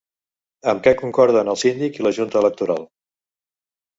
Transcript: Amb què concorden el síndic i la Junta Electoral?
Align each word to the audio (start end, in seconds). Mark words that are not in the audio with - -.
Amb 0.71 0.79
què 0.87 0.93
concorden 1.01 1.51
el 1.53 1.59
síndic 1.63 1.99
i 2.01 2.05
la 2.07 2.13
Junta 2.19 2.41
Electoral? 2.43 2.87